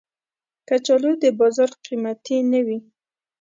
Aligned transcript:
کچالو 0.67 1.11
د 1.23 1.25
بازار 1.39 1.71
قېمتي 1.83 2.37
نه 2.51 2.59
وي 2.65 2.79